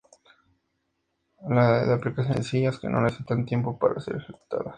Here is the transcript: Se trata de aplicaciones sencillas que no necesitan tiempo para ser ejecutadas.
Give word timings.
Se 1.37 1.45
trata 1.47 1.85
de 1.85 1.93
aplicaciones 1.93 2.35
sencillas 2.37 2.79
que 2.79 2.89
no 2.89 3.01
necesitan 3.01 3.45
tiempo 3.45 3.77
para 3.77 4.01
ser 4.01 4.15
ejecutadas. 4.15 4.65